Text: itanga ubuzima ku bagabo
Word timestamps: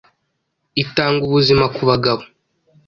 itanga 0.83 1.21
ubuzima 1.25 1.65
ku 1.75 1.81
bagabo 1.89 2.23